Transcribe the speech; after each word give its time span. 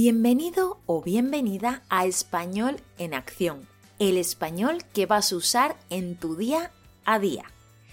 Bienvenido 0.00 0.78
o 0.86 1.02
bienvenida 1.02 1.82
a 1.88 2.06
Español 2.06 2.80
en 2.98 3.14
Acción, 3.14 3.66
el 3.98 4.16
español 4.16 4.84
que 4.94 5.06
vas 5.06 5.32
a 5.32 5.36
usar 5.36 5.76
en 5.90 6.14
tu 6.14 6.36
día 6.36 6.70
a 7.04 7.18
día. 7.18 7.46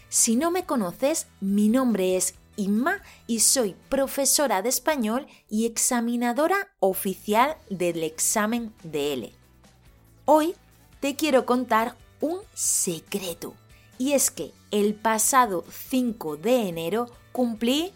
Si 0.07 0.35
no 0.35 0.52
me 0.52 0.65
conoces, 0.67 1.25
mi 1.41 1.67
nombre 1.67 2.15
es 2.15 2.35
Inma 2.57 3.02
y 3.25 3.39
soy 3.39 3.75
profesora 3.89 4.61
de 4.61 4.70
español 4.70 5.25
y 5.49 5.65
examinadora 5.65 6.67
oficial 6.79 7.57
del 7.71 8.03
examen 8.03 8.71
de 8.83 9.13
L. 9.13 9.33
Hoy 10.25 10.53
te 10.99 11.15
quiero 11.15 11.47
contar 11.47 11.95
un 12.22 12.38
secreto 12.53 13.55
y 13.97 14.11
es 14.11 14.30
que 14.30 14.52
el 14.69 14.94
pasado 14.94 15.66
5 15.89 16.38
de 16.38 16.69
enero 16.69 17.08
cumplí 17.31 17.94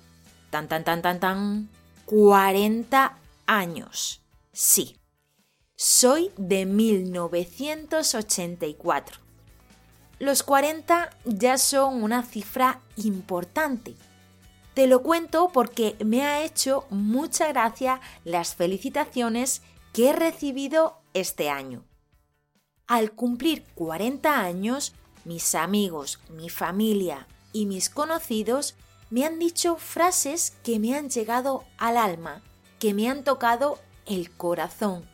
tan 0.50 0.68
tan 0.68 0.84
tan 0.84 1.04
tan 1.04 1.20
tan 1.20 1.70
40 2.06 3.16
años. 3.50 4.22
Sí, 4.54 4.96
soy 5.76 6.32
de 6.38 6.66
1984. 6.68 9.18
Los 10.20 10.44
40 10.44 11.10
ya 11.26 11.58
son 11.58 12.04
una 12.04 12.22
cifra 12.24 12.80
importante. 12.98 13.96
Te 14.76 14.86
lo 14.86 15.02
cuento 15.02 15.50
porque 15.52 15.96
me 16.06 16.22
ha 16.24 16.44
hecho 16.44 16.86
mucha 16.92 17.48
gracia 17.48 18.02
las 18.24 18.54
felicitaciones 18.56 19.64
que 19.94 20.10
he 20.10 20.14
recibido 20.14 21.02
este 21.16 21.50
año. 21.50 21.84
Al 22.86 23.14
cumplir 23.14 23.64
40 23.74 24.42
años, 24.42 24.94
mis 25.26 25.56
amigos, 25.56 26.20
mi 26.30 26.50
familia 26.50 27.26
y 27.52 27.66
mis 27.66 27.90
conocidos 27.90 28.76
me 29.10 29.26
han 29.26 29.40
dicho 29.40 29.78
frases 29.78 30.54
que 30.64 30.78
me 30.78 30.96
han 30.96 31.10
llegado 31.10 31.64
al 31.80 31.98
alma 31.98 32.44
que 32.80 32.94
me 32.94 33.10
han 33.10 33.24
tocado 33.24 33.78
el 34.06 34.32
corazón. 34.32 35.08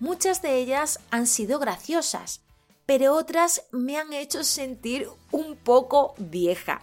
Muchas 0.00 0.42
de 0.42 0.58
ellas 0.58 1.00
han 1.10 1.26
sido 1.26 1.58
graciosas, 1.58 2.40
pero 2.86 3.14
otras 3.14 3.64
me 3.70 3.98
han 3.98 4.12
hecho 4.12 4.44
sentir 4.44 5.08
un 5.30 5.56
poco 5.56 6.14
vieja. 6.18 6.82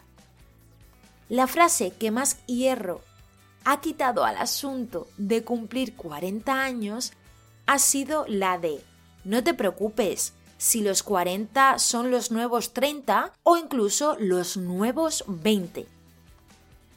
La 1.28 1.48
frase 1.48 1.92
que 1.92 2.12
más 2.12 2.46
hierro 2.46 3.02
ha 3.66 3.82
quitado 3.82 4.24
al 4.24 4.38
asunto 4.38 5.08
de 5.18 5.44
cumplir 5.44 5.96
40 5.96 6.64
años 6.64 7.14
ha 7.66 7.78
sido 7.78 8.26
la 8.28 8.58
de 8.58 8.82
no 9.24 9.44
te 9.44 9.54
preocupes 9.54 10.34
si 10.58 10.82
los 10.82 11.04
40 11.04 11.78
son 11.78 12.10
los 12.10 12.32
nuevos 12.32 12.74
30 12.74 13.34
o 13.44 13.58
incluso 13.58 14.16
los 14.20 14.58
nuevos 14.58 15.24
20. 15.28 15.86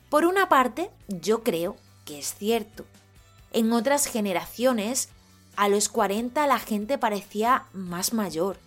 Por 0.08 0.24
una 0.24 0.48
parte, 0.48 0.90
yo 1.08 1.42
creo 1.42 1.76
que 2.04 2.18
es 2.18 2.34
cierto. 2.34 2.84
En 3.52 3.72
otras 3.72 4.06
generaciones, 4.06 5.08
a 5.56 5.68
los 5.68 5.88
40 5.88 6.46
la 6.46 6.58
gente 6.58 6.98
parecía 6.98 7.66
más 7.72 8.12
mayor. 8.12 8.58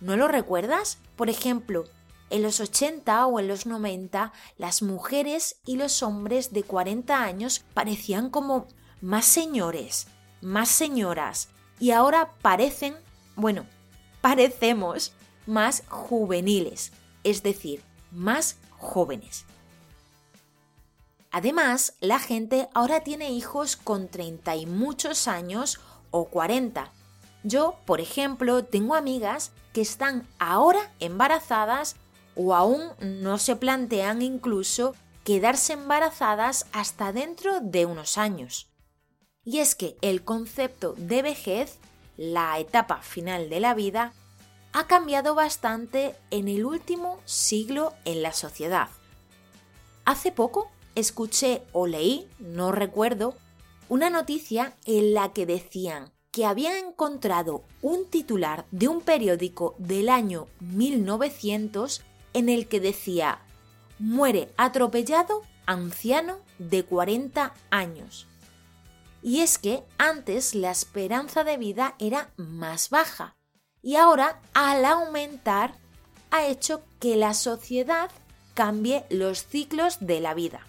¿No 0.00 0.16
lo 0.16 0.28
recuerdas? 0.28 0.98
Por 1.16 1.30
ejemplo, 1.30 1.84
en 2.30 2.42
los 2.42 2.60
80 2.60 3.26
o 3.26 3.38
en 3.38 3.46
los 3.46 3.66
90, 3.66 4.32
las 4.56 4.82
mujeres 4.82 5.56
y 5.66 5.76
los 5.76 6.02
hombres 6.02 6.52
de 6.52 6.62
40 6.62 7.22
años 7.22 7.62
parecían 7.74 8.30
como 8.30 8.66
más 9.02 9.26
señores, 9.26 10.06
más 10.40 10.70
señoras, 10.70 11.50
y 11.78 11.90
ahora 11.90 12.32
parecen, 12.40 12.94
bueno, 13.36 13.66
parecemos 14.22 15.12
más 15.46 15.82
juveniles, 15.88 16.92
es 17.22 17.42
decir, 17.42 17.82
más 18.10 18.56
jóvenes. 18.70 19.44
Además, 21.32 21.94
la 22.00 22.18
gente 22.18 22.68
ahora 22.74 23.00
tiene 23.00 23.30
hijos 23.30 23.76
con 23.76 24.08
30 24.08 24.54
y 24.56 24.66
muchos 24.66 25.26
años 25.26 25.80
o 26.10 26.26
40. 26.26 26.92
Yo, 27.42 27.76
por 27.86 28.02
ejemplo, 28.02 28.64
tengo 28.64 28.94
amigas 28.94 29.50
que 29.72 29.80
están 29.80 30.28
ahora 30.38 30.92
embarazadas 31.00 31.96
o 32.36 32.54
aún 32.54 32.82
no 33.00 33.38
se 33.38 33.56
plantean 33.56 34.20
incluso 34.20 34.94
quedarse 35.24 35.72
embarazadas 35.72 36.66
hasta 36.72 37.12
dentro 37.12 37.60
de 37.60 37.86
unos 37.86 38.18
años. 38.18 38.68
Y 39.42 39.58
es 39.58 39.74
que 39.74 39.96
el 40.02 40.24
concepto 40.24 40.94
de 40.98 41.22
vejez, 41.22 41.78
la 42.18 42.58
etapa 42.58 42.98
final 42.98 43.48
de 43.48 43.60
la 43.60 43.72
vida, 43.72 44.12
ha 44.74 44.86
cambiado 44.86 45.34
bastante 45.34 46.14
en 46.30 46.48
el 46.48 46.66
último 46.66 47.20
siglo 47.24 47.94
en 48.04 48.22
la 48.22 48.32
sociedad. 48.32 48.88
Hace 50.04 50.30
poco 50.30 50.70
escuché 50.94 51.62
o 51.72 51.86
leí, 51.86 52.28
no 52.38 52.72
recuerdo, 52.72 53.34
una 53.88 54.10
noticia 54.10 54.76
en 54.84 55.14
la 55.14 55.32
que 55.32 55.46
decían 55.46 56.12
que 56.30 56.46
habían 56.46 56.74
encontrado 56.76 57.62
un 57.82 58.06
titular 58.06 58.64
de 58.70 58.88
un 58.88 59.02
periódico 59.02 59.74
del 59.78 60.08
año 60.08 60.46
1900 60.60 62.02
en 62.32 62.48
el 62.48 62.68
que 62.68 62.80
decía 62.80 63.42
muere 63.98 64.50
atropellado 64.56 65.42
anciano 65.66 66.38
de 66.58 66.84
40 66.84 67.54
años. 67.70 68.26
Y 69.22 69.40
es 69.40 69.58
que 69.58 69.84
antes 69.98 70.54
la 70.54 70.70
esperanza 70.70 71.44
de 71.44 71.56
vida 71.56 71.94
era 71.98 72.32
más 72.36 72.90
baja 72.90 73.36
y 73.82 73.96
ahora 73.96 74.40
al 74.54 74.84
aumentar 74.84 75.76
ha 76.30 76.46
hecho 76.46 76.82
que 76.98 77.16
la 77.16 77.34
sociedad 77.34 78.10
cambie 78.54 79.04
los 79.10 79.46
ciclos 79.46 79.98
de 80.00 80.20
la 80.20 80.34
vida. 80.34 80.66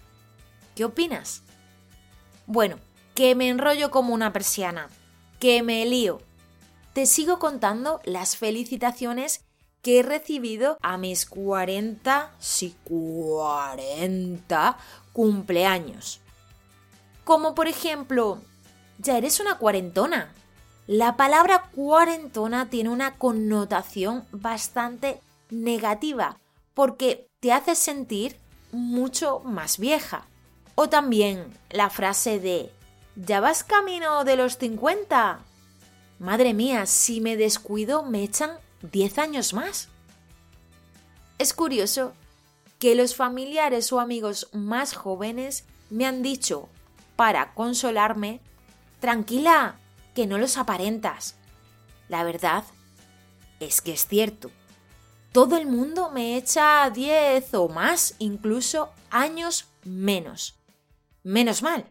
¿Qué 0.74 0.84
opinas? 0.84 1.42
Bueno, 2.46 2.78
que 3.14 3.34
me 3.34 3.48
enrollo 3.48 3.90
como 3.90 4.12
una 4.12 4.32
persiana, 4.32 4.88
que 5.38 5.62
me 5.62 5.84
lío. 5.86 6.20
Te 6.92 7.06
sigo 7.06 7.38
contando 7.38 8.00
las 8.04 8.36
felicitaciones 8.36 9.44
que 9.82 10.00
he 10.00 10.02
recibido 10.02 10.78
a 10.82 10.96
mis 10.96 11.26
40, 11.26 12.32
sí, 12.38 12.74
40 12.84 14.78
cumpleaños. 15.12 16.20
Como 17.24 17.54
por 17.54 17.68
ejemplo, 17.68 18.40
ya 18.98 19.18
eres 19.18 19.40
una 19.40 19.58
cuarentona. 19.58 20.32
La 20.86 21.16
palabra 21.16 21.70
cuarentona 21.74 22.68
tiene 22.68 22.90
una 22.90 23.16
connotación 23.16 24.24
bastante 24.32 25.20
negativa 25.50 26.38
porque 26.74 27.28
te 27.40 27.52
hace 27.52 27.74
sentir 27.74 28.38
mucho 28.72 29.40
más 29.40 29.78
vieja. 29.78 30.26
O 30.74 30.88
también 30.88 31.56
la 31.70 31.90
frase 31.90 32.40
de 32.40 32.72
¿Ya 33.16 33.38
vas 33.38 33.62
camino 33.62 34.24
de 34.24 34.34
los 34.34 34.58
50? 34.58 35.38
Madre 36.18 36.52
mía, 36.52 36.86
si 36.86 37.20
me 37.20 37.36
descuido 37.36 38.02
me 38.02 38.24
echan 38.24 38.58
10 38.82 39.18
años 39.18 39.54
más. 39.54 39.88
Es 41.38 41.54
curioso 41.54 42.12
que 42.80 42.96
los 42.96 43.14
familiares 43.14 43.92
o 43.92 44.00
amigos 44.00 44.48
más 44.52 44.94
jóvenes 44.94 45.64
me 45.90 46.06
han 46.06 46.22
dicho, 46.22 46.68
para 47.14 47.54
consolarme, 47.54 48.40
tranquila, 48.98 49.76
que 50.14 50.26
no 50.26 50.38
los 50.38 50.56
aparentas. 50.56 51.36
La 52.08 52.24
verdad 52.24 52.64
es 53.60 53.80
que 53.80 53.92
es 53.92 54.08
cierto. 54.08 54.50
Todo 55.30 55.56
el 55.56 55.66
mundo 55.66 56.10
me 56.10 56.36
echa 56.36 56.90
10 56.90 57.54
o 57.54 57.68
más, 57.68 58.16
incluso 58.18 58.90
años 59.10 59.66
menos. 59.84 60.56
Menos 61.24 61.62
mal. 61.62 61.86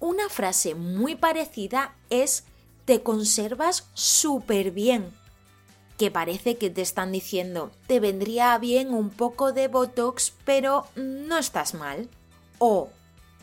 Una 0.00 0.28
frase 0.28 0.74
muy 0.74 1.14
parecida 1.14 1.94
es 2.10 2.42
te 2.84 3.00
conservas 3.00 3.86
súper 3.94 4.72
bien, 4.72 5.12
que 5.96 6.10
parece 6.10 6.56
que 6.56 6.68
te 6.68 6.82
están 6.82 7.12
diciendo 7.12 7.70
te 7.86 8.00
vendría 8.00 8.58
bien 8.58 8.92
un 8.92 9.10
poco 9.10 9.52
de 9.52 9.68
Botox, 9.68 10.32
pero 10.44 10.86
no 10.96 11.38
estás 11.38 11.74
mal. 11.74 12.08
O 12.58 12.90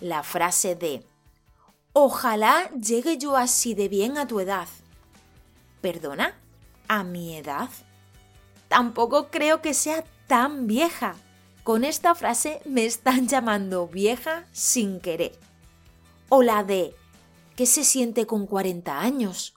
la 0.02 0.24
frase 0.24 0.76
de 0.76 1.06
ojalá 1.94 2.70
llegue 2.72 3.18
yo 3.18 3.38
así 3.38 3.74
de 3.76 3.88
bien 3.88 4.18
a 4.18 4.28
tu 4.28 4.42
edad. 4.42 4.68
¿Perdona? 5.80 6.36
¿A 6.90 7.06
mi 7.06 7.38
edad? 7.38 7.70
Tampoco 8.68 9.30
creo 9.30 9.62
que 9.62 9.74
sea 9.74 10.04
tan 10.28 10.68
vieja. 10.68 11.16
Con 11.68 11.84
esta 11.84 12.16
frase 12.16 12.62
me 12.64 12.86
están 12.86 13.28
llamando 13.28 13.90
vieja 13.90 14.46
sin 14.54 15.02
querer. 15.02 15.38
O 16.30 16.42
la 16.42 16.64
de 16.64 16.96
¿qué 17.58 17.66
se 17.66 17.84
siente 17.84 18.26
con 18.26 18.48
40 18.48 19.02
años? 19.02 19.54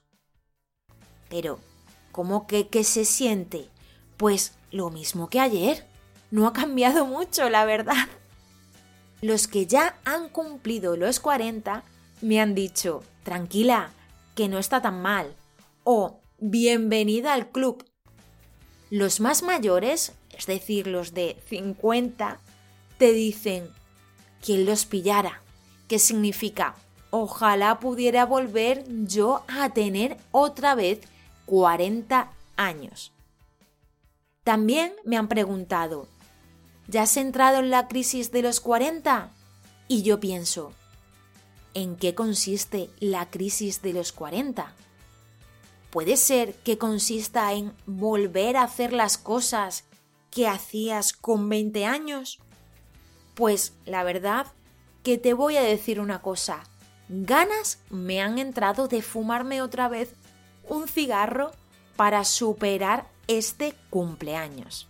Pero, 1.28 1.60
¿cómo 2.10 2.48
que 2.48 2.66
qué 2.66 2.82
se 2.82 3.04
siente? 3.04 3.68
Pues 4.16 4.54
lo 4.72 4.90
mismo 4.90 5.30
que 5.30 5.38
ayer. 5.38 5.86
No 6.32 6.48
ha 6.48 6.52
cambiado 6.52 7.06
mucho, 7.06 7.48
la 7.48 7.64
verdad. 7.64 8.08
Los 9.20 9.46
que 9.46 9.66
ya 9.66 9.96
han 10.04 10.30
cumplido 10.30 10.96
los 10.96 11.20
40 11.20 11.84
me 12.22 12.40
han 12.40 12.56
dicho, 12.56 13.04
tranquila, 13.22 13.90
que 14.34 14.48
no 14.48 14.58
está 14.58 14.82
tan 14.82 15.00
mal. 15.00 15.36
O 15.84 16.18
bienvenida 16.40 17.34
al 17.34 17.52
club. 17.52 17.84
Los 18.90 19.20
más 19.20 19.44
mayores 19.44 20.14
es 20.40 20.46
decir, 20.46 20.86
los 20.86 21.14
de 21.14 21.36
50, 21.48 22.40
te 22.98 23.12
dicen, 23.12 23.68
¿quién 24.44 24.66
los 24.66 24.84
pillara? 24.84 25.42
¿Qué 25.88 25.98
significa? 25.98 26.74
ojalá 27.10 27.80
pudiera 27.80 28.24
volver 28.24 28.84
yo 29.06 29.42
a 29.48 29.70
tener 29.70 30.16
otra 30.30 30.74
vez 30.74 31.00
40 31.46 32.32
años. 32.56 33.12
También 34.44 34.92
me 35.04 35.16
han 35.16 35.28
preguntado, 35.28 36.06
¿ya 36.88 37.02
has 37.02 37.16
entrado 37.16 37.58
en 37.58 37.70
la 37.70 37.88
crisis 37.88 38.32
de 38.32 38.42
los 38.42 38.60
40? 38.60 39.30
Y 39.88 40.02
yo 40.02 40.20
pienso, 40.20 40.72
¿en 41.74 41.96
qué 41.96 42.14
consiste 42.14 42.90
la 43.00 43.28
crisis 43.28 43.82
de 43.82 43.92
los 43.92 44.12
40? 44.12 44.72
¿Puede 45.90 46.16
ser 46.16 46.54
que 46.54 46.78
consista 46.78 47.52
en 47.52 47.72
volver 47.84 48.56
a 48.56 48.62
hacer 48.62 48.92
las 48.92 49.18
cosas 49.18 49.84
que 50.30 50.48
hacías 50.48 51.12
con 51.12 51.48
20 51.48 51.84
años? 51.84 52.38
Pues 53.34 53.72
la 53.84 54.04
verdad 54.04 54.46
que 55.02 55.18
te 55.18 55.32
voy 55.32 55.56
a 55.56 55.62
decir 55.62 56.00
una 56.00 56.22
cosa, 56.22 56.62
ganas 57.08 57.78
me 57.90 58.20
han 58.20 58.38
entrado 58.38 58.88
de 58.88 59.02
fumarme 59.02 59.62
otra 59.62 59.88
vez 59.88 60.14
un 60.68 60.88
cigarro 60.88 61.52
para 61.96 62.24
superar 62.24 63.08
este 63.26 63.74
cumpleaños. 63.90 64.88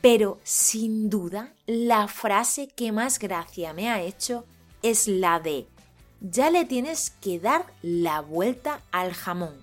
Pero 0.00 0.40
sin 0.42 1.10
duda 1.10 1.52
la 1.66 2.08
frase 2.08 2.68
que 2.68 2.92
más 2.92 3.18
gracia 3.18 3.72
me 3.72 3.88
ha 3.90 4.00
hecho 4.02 4.44
es 4.82 5.06
la 5.06 5.38
de 5.38 5.68
ya 6.20 6.50
le 6.50 6.64
tienes 6.64 7.10
que 7.20 7.40
dar 7.40 7.66
la 7.82 8.20
vuelta 8.20 8.80
al 8.92 9.12
jamón. 9.12 9.56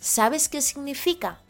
¿Sabes 0.00 0.48
qué 0.48 0.60
significa? 0.60 1.40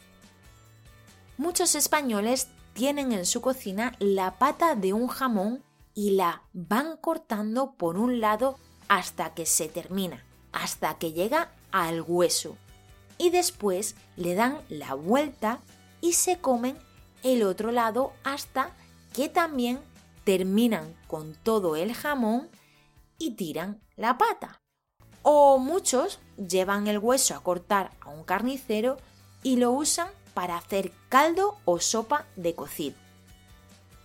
Muchos 1.37 1.75
españoles 1.75 2.49
tienen 2.73 3.11
en 3.11 3.25
su 3.25 3.41
cocina 3.41 3.93
la 3.99 4.37
pata 4.37 4.75
de 4.75 4.93
un 4.93 5.07
jamón 5.07 5.63
y 5.93 6.11
la 6.11 6.43
van 6.53 6.97
cortando 6.97 7.73
por 7.73 7.97
un 7.97 8.21
lado 8.21 8.57
hasta 8.87 9.33
que 9.33 9.45
se 9.45 9.67
termina, 9.67 10.23
hasta 10.51 10.97
que 10.97 11.13
llega 11.13 11.51
al 11.71 12.01
hueso. 12.01 12.57
Y 13.17 13.29
después 13.29 13.95
le 14.17 14.35
dan 14.35 14.61
la 14.69 14.93
vuelta 14.93 15.59
y 16.01 16.13
se 16.13 16.39
comen 16.39 16.77
el 17.23 17.43
otro 17.43 17.71
lado 17.71 18.13
hasta 18.23 18.71
que 19.13 19.29
también 19.29 19.79
terminan 20.23 20.95
con 21.07 21.35
todo 21.35 21.75
el 21.75 21.93
jamón 21.93 22.49
y 23.17 23.31
tiran 23.31 23.81
la 23.95 24.17
pata. 24.17 24.61
O 25.21 25.59
muchos 25.59 26.19
llevan 26.37 26.87
el 26.87 26.97
hueso 26.97 27.35
a 27.35 27.43
cortar 27.43 27.91
a 28.01 28.09
un 28.09 28.23
carnicero 28.23 28.97
y 29.43 29.57
lo 29.57 29.71
usan 29.71 30.07
para 30.33 30.57
hacer 30.57 30.91
caldo 31.09 31.57
o 31.65 31.79
sopa 31.79 32.25
de 32.35 32.55
cocido. 32.55 32.95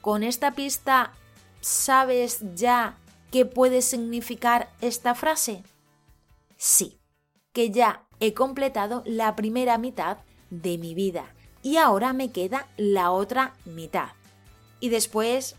Con 0.00 0.22
esta 0.22 0.52
pista, 0.52 1.12
¿sabes 1.60 2.40
ya 2.54 2.96
qué 3.30 3.44
puede 3.44 3.82
significar 3.82 4.70
esta 4.80 5.14
frase? 5.14 5.62
Sí, 6.56 6.98
que 7.52 7.70
ya 7.70 8.06
he 8.20 8.34
completado 8.34 9.02
la 9.04 9.36
primera 9.36 9.78
mitad 9.78 10.18
de 10.50 10.78
mi 10.78 10.94
vida 10.94 11.34
y 11.62 11.76
ahora 11.76 12.12
me 12.12 12.30
queda 12.30 12.68
la 12.76 13.10
otra 13.10 13.54
mitad. 13.64 14.10
Y 14.78 14.90
después, 14.90 15.56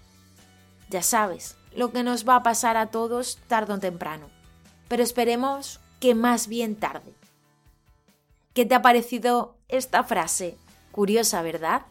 ya 0.89 1.03
sabes, 1.03 1.57
lo 1.75 1.91
que 1.91 2.03
nos 2.03 2.27
va 2.27 2.37
a 2.37 2.43
pasar 2.43 2.77
a 2.77 2.87
todos 2.87 3.39
tarde 3.47 3.73
o 3.73 3.79
temprano. 3.79 4.29
Pero 4.87 5.03
esperemos 5.03 5.79
que 5.99 6.15
más 6.15 6.47
bien 6.47 6.75
tarde. 6.75 7.13
¿Qué 8.57 8.65
te 8.65 8.73
ha 8.73 8.81
parecido 8.81 9.55
esta 9.67 10.03
frase? 10.03 10.57
Curiosa, 10.91 11.43
¿verdad? 11.43 11.83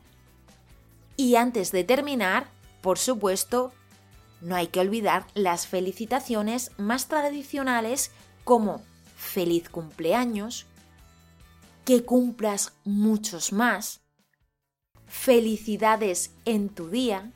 Y 1.16 1.36
antes 1.36 1.70
de 1.70 1.84
terminar, 1.84 2.48
por 2.80 2.98
supuesto, 2.98 3.72
no 4.40 4.56
hay 4.56 4.66
que 4.66 4.80
olvidar 4.80 5.28
las 5.34 5.68
felicitaciones 5.68 6.72
más 6.76 7.06
tradicionales 7.06 8.10
como 8.42 8.82
feliz 9.14 9.68
cumpleaños, 9.68 10.66
que 11.84 12.04
cumplas 12.04 12.72
muchos 12.84 13.52
más, 13.52 14.00
felicidades 15.06 16.32
en 16.46 16.68
tu 16.68 16.88
día, 16.88 17.30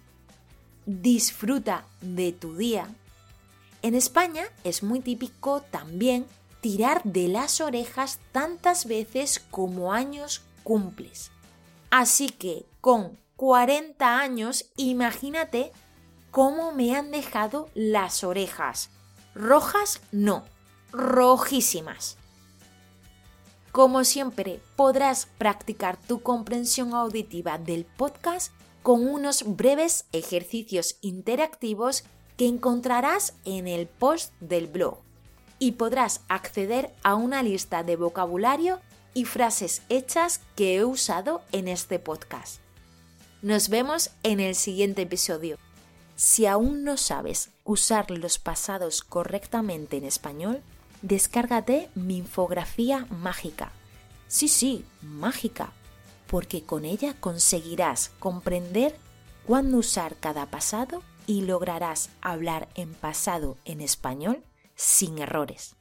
disfruta 0.87 1.85
de 2.01 2.33
tu 2.33 2.57
día. 2.57 2.89
En 3.83 3.95
España 3.95 4.47
es 4.65 4.83
muy 4.83 4.99
típico 4.99 5.61
también 5.71 6.27
tirar 6.61 7.03
de 7.05 7.29
las 7.29 7.61
orejas 7.61 8.21
tantas 8.33 8.87
veces 8.87 9.41
como 9.51 9.93
años 9.93 10.43
cumples. 10.63 11.31
Así 11.91 12.29
que 12.29 12.67
con 12.81 13.19
40 13.37 14.19
años, 14.19 14.67
imagínate 14.77 15.73
cómo 16.31 16.73
me 16.73 16.95
han 16.95 17.11
dejado 17.11 17.69
las 17.75 18.23
orejas. 18.23 18.91
Rojas 19.35 20.01
no, 20.13 20.45
rojísimas. 20.93 22.17
Como 23.73 24.05
siempre, 24.05 24.61
podrás 24.77 25.27
practicar 25.39 25.97
tu 25.97 26.23
comprensión 26.23 26.95
auditiva 26.95 27.59
del 27.59 27.85
podcast 27.85 28.53
con 28.83 29.07
unos 29.09 29.45
breves 29.57 30.07
ejercicios 30.13 30.97
interactivos 31.01 32.05
que 32.37 32.49
encontrarás 32.49 33.35
en 33.45 33.69
el 33.69 33.87
post 33.87 34.33
del 34.41 34.67
blog 34.67 34.99
y 35.61 35.73
podrás 35.73 36.23
acceder 36.29 36.93
a 37.05 37.15
una 37.15 37.45
lista 37.45 37.85
de 37.85 37.95
vocabulario 37.95 38.81
y 39.15 39.27
frases 39.27 39.83
hechas 39.89 40.41
que 40.57 40.77
he 40.77 40.85
usado 40.85 41.43
en 41.53 41.69
este 41.69 42.01
podcast. 42.01 42.59
Nos 43.43 43.69
vemos 43.69 44.11
en 44.25 44.41
el 44.41 44.57
siguiente 44.57 45.03
episodio. 45.03 45.57
Si 46.17 46.47
aún 46.47 46.83
no 46.83 46.97
sabes 46.97 47.51
usar 47.65 48.11
los 48.11 48.41
pasados 48.41 49.03
correctamente 49.03 49.97
en 49.97 50.05
español, 50.05 50.63
descárgate 51.03 51.89
mi 51.95 52.17
infografía 52.19 53.07
mágica. 53.11 53.71
Sí, 54.27 54.49
sí, 54.49 54.85
mágica 55.01 55.73
porque 56.31 56.63
con 56.63 56.85
ella 56.85 57.15
conseguirás 57.19 58.13
comprender 58.21 58.97
cuándo 59.47 59.79
usar 59.79 60.15
cada 60.21 60.47
pasado 60.47 61.03
y 61.27 61.43
lograrás 61.43 62.11
hablar 62.21 62.69
en 62.77 62.95
pasado 62.95 63.57
en 63.65 63.81
español 63.81 64.41
sin 64.81 65.19
errores. 65.19 65.77